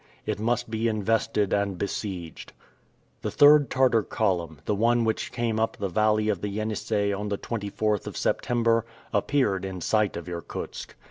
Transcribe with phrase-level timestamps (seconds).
[0.25, 2.53] It must be invested and besieged.
[3.21, 7.29] The third Tartar column the one which came up the valley of the Yenisei on
[7.29, 8.83] the 24th of September
[9.13, 10.95] appeared in sight of Irkutsk.